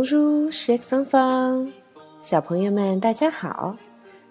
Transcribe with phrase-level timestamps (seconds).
[0.00, 1.70] Bonjour, chers enfants，
[2.22, 3.76] 小朋友们，大家好！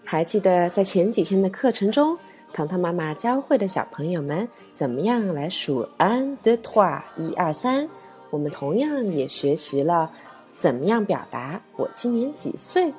[0.04, 2.18] 还记得在前几天的课程中，
[2.52, 7.88] 糖糖妈妈教会了小朋友们怎么样来数 un d e t r o i 一二三。
[8.32, 10.12] 我们同样也学习了
[10.58, 12.91] 怎么样表达我今年几岁，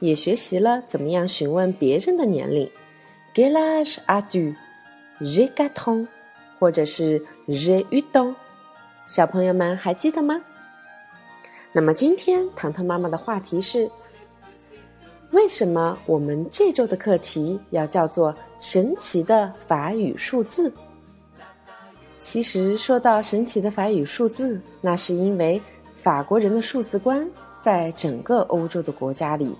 [0.00, 2.70] 也学习了怎么样询问别人的年龄。
[3.34, 6.06] Quel âge as-tu？J'ai quatre ans，
[6.58, 8.34] 或者是 J'ai huit ans。
[9.06, 10.42] 小朋友们还记得吗？
[11.76, 13.86] 那么今天糖糖妈妈的话题是：
[15.32, 20.72] 为什么我们这周的课题要叫做“神奇的法语数字”？
[22.16, 25.60] 其实说到神奇的法语数字，那是因为
[25.96, 27.28] 法国人的数字观
[27.60, 29.54] 在整个欧洲的国家里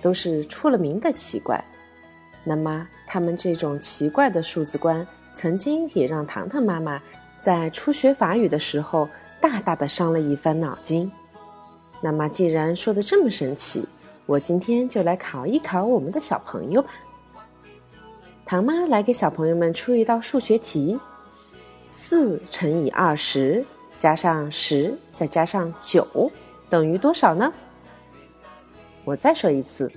[0.00, 1.60] 都是出了名的奇怪。
[2.44, 7.02] 那么他们这种奇怪的数字观，曾经也让糖糖妈妈
[7.40, 9.08] 在初学法语的时候
[9.40, 11.10] 大大的伤了一番脑筋。
[12.04, 13.82] 那么，既然说的这么神奇，
[14.26, 16.90] 我今天就来考一考我们的小朋友吧。
[18.44, 21.00] 唐妈来给小朋友们出一道数学题：
[21.86, 23.64] 四乘以二十
[23.96, 26.30] 加上十再加上九
[26.68, 27.50] 等于多少呢？
[29.06, 29.90] 我再说一次：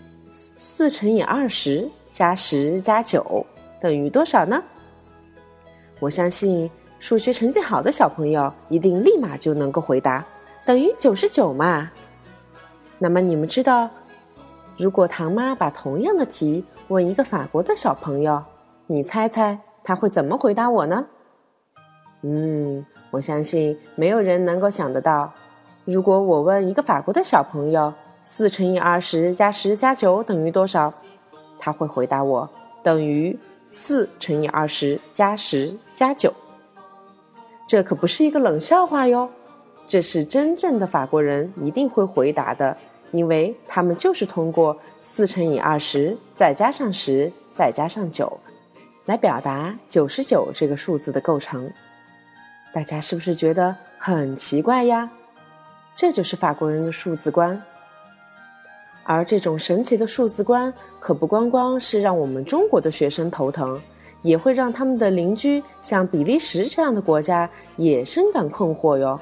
[0.57, 3.45] 四乘以二十加十加九
[3.81, 4.63] 等于多少呢？
[5.99, 10.25] 我相信数学成绩好的小朋友一定立马就能够回答。
[10.67, 11.89] 等于九十九嘛？
[12.99, 13.89] 那么你们知道，
[14.75, 18.43] 如果唐妈把同样的题问一个法国的小朋友，
[18.85, 21.05] 你猜猜他会怎么回答我呢？
[22.23, 25.31] 嗯，我相信没有人能够想得到，
[25.85, 30.93] 如果我问一个法国的小朋友，四乘以二十加十加九等于多少，
[31.57, 32.49] 他会回答我
[32.83, 33.39] 等于
[33.71, 36.33] 四乘以二十加十加九。
[37.65, 39.29] 这可不是一个冷笑话哟。
[39.87, 42.75] 这是真正的法国人一定会回答的，
[43.11, 48.37] 因为他们就是通过四乘以二十再加上十再加上九，
[49.05, 51.71] 来表达九十九这个数字的构成。
[52.73, 55.09] 大家是不是觉得很奇怪呀？
[55.95, 57.59] 这就是法国人的数字观。
[59.03, 63.81] 而这种神奇的数字观，可不光光是让我们中国的学生头疼，
[64.21, 69.17] 也会让他们的邻居像比利时这样的国家也深感困惑哟。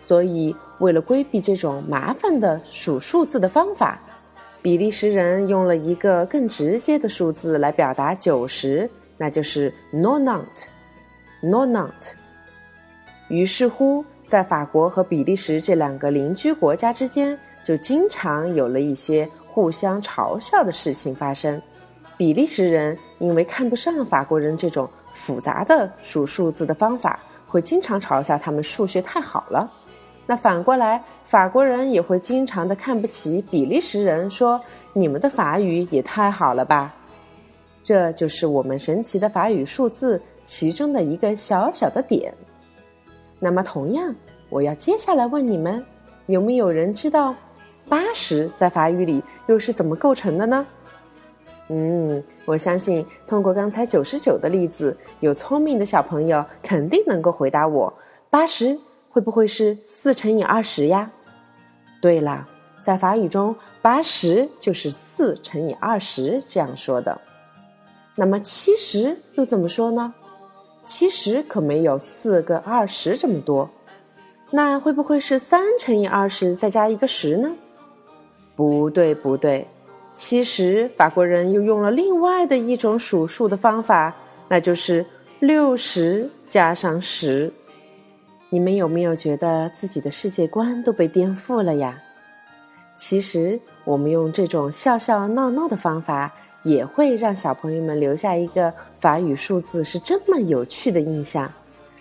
[0.00, 4.00] 所以，为了规避这种麻烦的数数字的方法，
[4.62, 11.90] 比利时人用了一个更直接的数字来表达九十，那就是 nonant，nonant。
[13.28, 21.60] 于是乎，在法国和比利时这两个邻居国家之间，就经常有了一些互相嘲笑的事情发生。
[22.16, 27.18] 比利时人因为看不上法国人这种复杂的数数字的方法。
[27.50, 29.66] 会经常嘲笑他们数学太好了，
[30.30, 34.60] 那反过来，法国人也会经常的看不起比利时人，说
[34.92, 36.94] 你们的法语也太好了吧？
[37.82, 42.34] 这就是我们神奇的法语数字其中的一个小小的点。
[43.38, 44.14] 那么，同样，
[44.50, 45.82] 我要接下来问你们，
[46.26, 47.34] 有没有人知道
[47.88, 50.66] 八十在法语里又是怎么构成的呢？
[51.68, 57.90] 嗯，我相信通过刚才九十九的例子，有聪明的小朋友肯定能够回答我：
[58.28, 58.78] 八十
[59.18, 61.10] 会不会是四乘以二十呀？
[62.00, 62.46] 对啦，
[62.80, 63.52] 在法语中，
[63.82, 67.20] 八十就是四乘以二十这样说的。
[68.14, 70.14] 那么七十又怎么说呢？
[70.84, 73.68] 七十可没有四个二十这么多，
[74.52, 77.50] 那会不会是三乘以二十再加一个十呢？
[78.54, 79.66] 不对，不对。
[80.12, 84.14] 其实法国人又用了另外的一种数数的方法，
[84.46, 85.04] 那就是
[85.40, 87.52] 六十加上十。
[88.50, 92.00] 你们有没有觉得自己的世界观都被颠覆了呀？
[92.96, 96.32] 其实我们用这种笑笑闹闹的方法，
[96.62, 101.50] 也会让小朋友们留下一个法语数字是这么有趣的印象。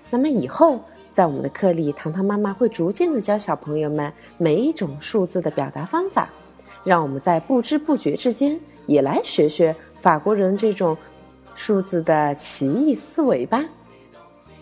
[0.09, 0.79] 那么以后
[1.11, 6.29] 在我们的课里，糖糖妈妈会逐渐的教小朋友们每一种数字的表达方法。
[6.83, 10.95] 让我们在不知不觉之间也来学学法国人这种
[11.53, 13.65] 数字的奇异思维吧。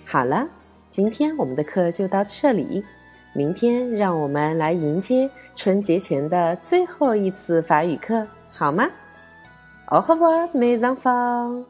[0.05, 0.47] 好了，
[0.95, 2.81] 今天我们的课就到这里，
[3.33, 8.87] 明天让我们来迎接春节前的最后一次法语课，好吗
[9.89, 11.65] ？Au revoir, mes enfants.